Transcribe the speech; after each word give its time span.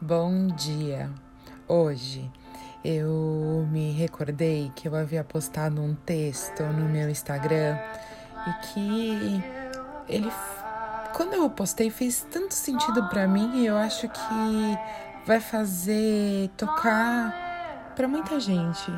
Bom 0.00 0.48
dia! 0.48 1.10
Hoje 1.66 2.30
eu 2.84 3.66
me 3.72 3.92
recordei 3.92 4.70
que 4.76 4.86
eu 4.86 4.94
havia 4.94 5.24
postado 5.24 5.80
um 5.80 5.94
texto 5.94 6.62
no 6.64 6.86
meu 6.86 7.08
Instagram 7.08 7.78
e 8.46 8.52
que 8.66 9.42
ele, 10.06 10.30
quando 11.14 11.32
eu 11.32 11.48
postei, 11.48 11.88
fez 11.88 12.26
tanto 12.30 12.52
sentido 12.52 13.08
para 13.08 13.26
mim 13.26 13.62
e 13.62 13.66
eu 13.66 13.78
acho 13.78 14.06
que 14.06 14.78
vai 15.26 15.40
fazer 15.40 16.50
tocar 16.58 17.94
para 17.96 18.06
muita 18.06 18.38
gente 18.38 18.92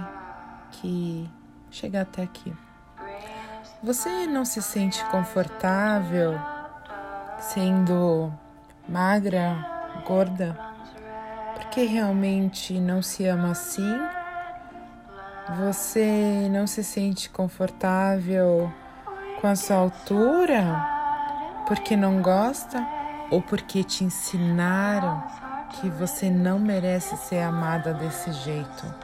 que 0.73 1.30
chegar 1.71 2.03
até 2.03 2.25
aqui. 2.25 2.53
Você 3.85 4.27
não 4.27 4.45
se 4.45 4.61
sente 4.61 5.05
confortável 5.07 6.37
sendo 7.39 8.33
magra, 8.89 9.65
gorda? 10.05 10.68
Porque 11.59 11.82
realmente 11.82 12.79
não 12.79 13.03
se 13.03 13.26
ama 13.26 13.50
assim? 13.50 13.99
Você 15.58 16.49
não 16.53 16.68
se 16.68 16.85
sente 16.85 17.29
confortável 17.29 18.72
com 19.40 19.49
a 19.49 19.57
sua 19.57 19.76
altura? 19.76 20.63
Porque 21.66 21.96
não 21.96 22.22
gosta? 22.22 22.86
Ou 23.29 23.43
porque 23.43 23.82
te 23.82 24.04
ensinaram 24.04 25.21
que 25.72 25.90
você 25.90 26.30
não 26.30 26.61
merece 26.61 27.16
ser 27.16 27.40
amada 27.40 27.93
desse 27.93 28.32
jeito? 28.32 28.94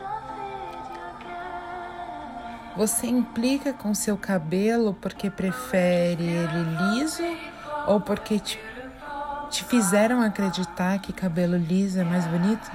Você 2.76 3.08
implica 3.08 3.72
com 3.72 3.92
seu 3.94 4.16
cabelo 4.16 4.94
porque 4.94 5.28
prefere 5.28 6.24
ele 6.24 6.94
liso 6.94 7.24
ou 7.88 8.00
porque 8.00 8.38
te, 8.38 8.60
te 9.54 9.64
fizeram 9.64 10.20
acreditar 10.20 10.98
que 10.98 11.12
cabelo 11.12 11.56
liso 11.56 12.00
é 12.00 12.04
mais 12.04 12.26
bonito? 12.26 12.68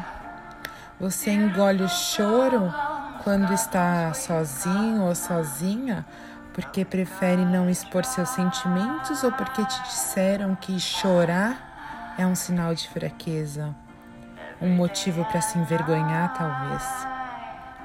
Você 0.98 1.30
engole 1.30 1.84
o 1.84 1.90
choro 1.90 2.74
quando 3.22 3.54
está 3.54 4.14
sozinho 4.14 5.02
ou 5.04 5.14
sozinha 5.14 6.06
porque 6.54 6.86
prefere 6.86 7.44
não 7.44 7.70
expor 7.70 8.06
seus 8.06 8.30
sentimentos 8.30 9.26
ou 9.26 9.32
porque 9.34 9.66
te 9.66 9.84
disseram 9.84 10.56
que 10.56 10.80
chorar 10.80 12.16
é 12.18 12.26
um 12.26 12.34
sinal 12.34 12.74
de 12.74 12.88
fraqueza, 12.88 13.76
um 14.62 14.70
motivo 14.70 15.26
para 15.26 15.42
se 15.42 15.60
envergonhar, 15.60 16.34
talvez. 16.34 16.84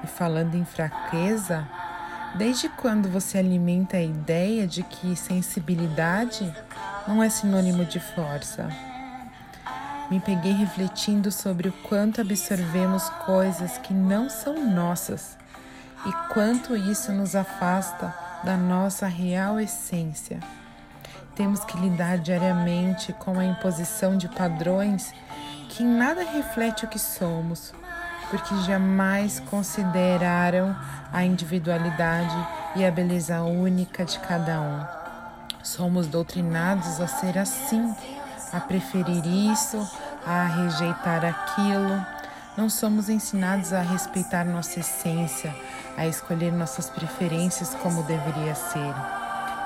E 0.05 0.07
falando 0.07 0.55
em 0.55 0.63
fraqueza, 0.63 1.67
Desde 2.37 2.67
quando 2.67 3.07
você 3.07 3.37
alimenta 3.37 3.95
a 3.95 4.01
ideia 4.01 4.67
de 4.67 4.83
que 4.83 5.15
sensibilidade 5.15 6.53
não 7.07 7.21
é 7.21 7.29
sinônimo 7.29 7.85
de 7.85 7.99
força? 7.99 8.69
Me 10.09 10.19
peguei 10.19 10.53
refletindo 10.53 11.31
sobre 11.31 11.69
o 11.69 11.73
quanto 11.89 12.21
absorvemos 12.21 13.09
coisas 13.25 13.77
que 13.77 13.93
não 13.93 14.29
são 14.29 14.69
nossas 14.69 15.37
e 16.05 16.11
quanto 16.33 16.75
isso 16.75 17.11
nos 17.11 17.35
afasta 17.35 18.13
da 18.43 18.55
nossa 18.55 19.07
real 19.07 19.59
essência. 19.59 20.39
Temos 21.35 21.63
que 21.65 21.77
lidar 21.77 22.19
diariamente 22.19 23.13
com 23.13 23.39
a 23.39 23.45
imposição 23.45 24.17
de 24.17 24.27
padrões 24.29 25.13
que 25.69 25.83
em 25.83 25.87
nada 25.87 26.23
reflete 26.23 26.85
o 26.85 26.87
que 26.87 26.99
somos 26.99 27.73
porque 28.29 28.55
jamais 28.63 29.39
consideraram 29.39 30.75
a 31.11 31.23
individualidade 31.23 32.35
e 32.75 32.85
a 32.85 32.91
beleza 32.91 33.41
única 33.41 34.03
de 34.03 34.19
cada 34.19 34.59
um. 34.61 35.04
Somos 35.65 36.05
doutrinados 36.05 37.01
a 37.01 37.07
ser 37.07 37.39
assim, 37.39 37.91
a 38.53 38.59
preferir 38.59 39.25
isso, 39.25 39.81
a 40.23 40.43
rejeitar 40.43 41.25
aquilo. 41.25 42.05
Não 42.55 42.69
somos 42.69 43.09
ensinados 43.09 43.73
a 43.73 43.81
respeitar 43.81 44.45
nossa 44.45 44.79
essência, 44.79 45.55
a 45.97 46.05
escolher 46.05 46.53
nossas 46.53 46.87
preferências 46.87 47.73
como 47.81 48.03
deveria 48.03 48.53
ser. 48.53 48.93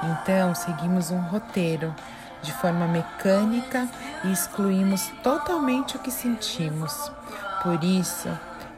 Então, 0.04 0.56
seguimos 0.56 1.12
um 1.12 1.20
roteiro 1.20 1.94
de 2.42 2.54
forma 2.54 2.88
mecânica 2.88 3.86
e 4.24 4.32
excluímos 4.32 5.12
totalmente 5.22 5.98
o 5.98 6.00
que 6.00 6.12
sentimos. 6.12 7.12
Por 7.62 7.84
isso, 7.84 8.30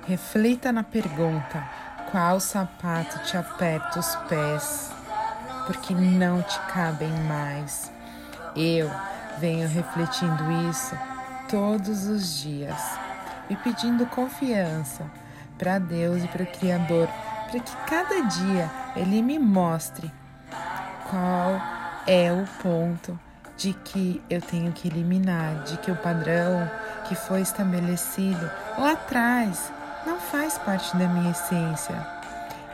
reflita 0.08 0.72
na 0.72 0.82
pergunta: 0.82 1.64
qual 2.10 2.40
sapato 2.40 3.20
te 3.20 3.38
aperta 3.38 4.00
os 4.00 4.16
pés? 4.28 5.01
Porque 5.72 5.94
não 5.94 6.42
te 6.42 6.60
cabem 6.74 7.10
mais. 7.30 7.90
Eu 8.58 8.92
venho 9.40 9.70
refletindo 9.70 10.52
isso 10.70 10.98
todos 11.50 12.08
os 12.08 12.42
dias 12.42 13.00
e 13.50 13.56
pedindo 13.56 14.06
confiança 14.08 15.10
para 15.58 15.80
Deus 15.80 16.26
e 16.26 16.28
para 16.28 16.44
o 16.44 16.48
Criador, 16.48 17.08
para 17.50 17.60
que 17.62 17.76
cada 17.88 18.22
dia 18.24 18.70
Ele 18.98 19.22
me 19.22 19.40
mostre 19.40 20.12
qual 21.10 21.62
é 22.06 22.34
o 22.34 22.46
ponto 22.62 23.18
de 23.56 23.72
que 23.72 24.22
eu 24.30 24.42
tenho 24.42 24.74
que 24.74 24.90
eliminar, 24.90 25.64
de 25.64 25.78
que 25.78 25.90
o 25.90 25.96
padrão 25.96 26.70
que 27.06 27.16
foi 27.16 27.40
estabelecido 27.40 28.52
lá 28.78 28.92
atrás 28.92 29.72
não 30.06 30.20
faz 30.20 30.58
parte 30.58 30.98
da 30.98 31.08
minha 31.08 31.32
essência 31.32 31.96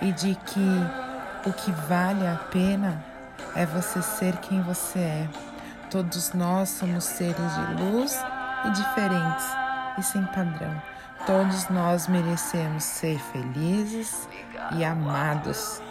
e 0.01 0.11
de 0.11 0.33
que 0.33 1.06
o 1.47 1.53
que 1.53 1.71
vale 1.71 2.27
a 2.27 2.35
pena 2.51 3.03
é 3.55 3.65
você 3.65 4.01
ser 4.01 4.35
quem 4.37 4.61
você 4.61 4.99
é. 4.99 5.29
Todos 5.89 6.33
nós 6.33 6.69
somos 6.69 7.05
seres 7.05 7.35
de 7.35 7.83
luz 7.83 8.19
e 8.65 8.71
diferentes 8.71 9.45
e 9.97 10.03
sem 10.03 10.23
padrão. 10.25 10.81
Todos 11.25 11.69
nós 11.69 12.07
merecemos 12.07 12.83
ser 12.83 13.17
felizes 13.31 14.27
e 14.73 14.83
amados 14.83 15.81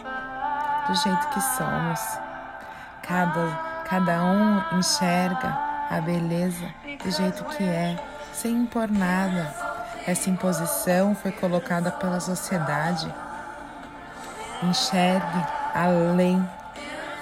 do 0.87 0.95
jeito 0.95 1.27
que 1.29 1.41
somos. 1.41 1.99
Cada, 3.01 3.83
cada 3.89 4.23
um 4.23 4.77
enxerga 4.77 5.57
a 5.89 5.99
beleza 6.01 6.67
do 7.03 7.09
jeito 7.09 7.43
que 7.45 7.63
é, 7.63 7.97
sem 8.31 8.53
impor 8.53 8.89
nada 8.89 9.67
essa 10.07 10.29
imposição 10.29 11.13
foi 11.13 11.33
colocada 11.33 11.91
pela 11.91 12.21
sociedade. 12.21 13.13
Enxergue 14.63 15.45
além 15.73 16.47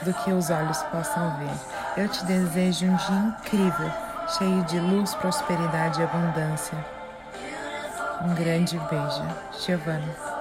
do 0.03 0.13
que 0.13 0.31
os 0.31 0.50
olhos 0.50 0.81
possam 0.84 1.38
ver. 1.38 1.51
Eu 1.97 2.07
te 2.07 2.23
desejo 2.25 2.85
um 2.85 2.96
dia 2.96 3.16
incrível, 3.16 3.91
cheio 4.38 4.63
de 4.63 4.79
luz, 4.79 5.13
prosperidade 5.16 6.00
e 6.00 6.03
abundância. 6.03 6.78
Um 8.22 8.34
grande 8.34 8.79
beijo, 8.90 9.24
Giovana. 9.66 10.34